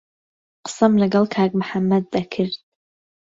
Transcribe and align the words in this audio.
قسەم 0.65 0.93
لەگەڵ 1.01 1.25
کاک 1.33 1.51
محەممەد 1.61 2.03
دەکرد. 2.15 2.55